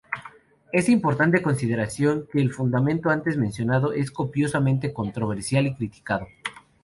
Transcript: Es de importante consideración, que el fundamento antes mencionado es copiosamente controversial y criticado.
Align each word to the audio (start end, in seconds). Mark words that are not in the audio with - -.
Es 0.71 0.87
de 0.87 0.93
importante 0.93 1.43
consideración, 1.43 2.25
que 2.33 2.41
el 2.41 2.51
fundamento 2.51 3.11
antes 3.11 3.37
mencionado 3.37 3.93
es 3.93 4.09
copiosamente 4.09 4.91
controversial 4.93 5.67
y 5.67 5.75
criticado. 5.75 6.25